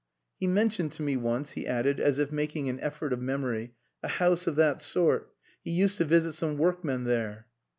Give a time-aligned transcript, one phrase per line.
[0.39, 4.07] "He mentioned to me once," he added, as if making an effort of memory, "a
[4.07, 5.31] house of that sort.
[5.63, 7.45] He used to visit some workmen there."